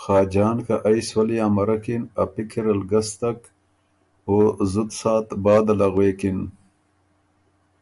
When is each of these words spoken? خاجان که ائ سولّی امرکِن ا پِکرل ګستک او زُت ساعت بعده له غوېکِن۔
خاجان 0.00 0.56
که 0.66 0.74
ائ 0.88 0.98
سولّی 1.08 1.38
امرکِن 1.48 2.02
ا 2.22 2.24
پِکرل 2.32 2.80
ګستک 2.90 3.40
او 4.28 4.36
زُت 4.72 4.90
ساعت 5.00 5.28
بعده 5.44 5.74
له 5.80 5.88
غوېکِن۔ 5.94 6.38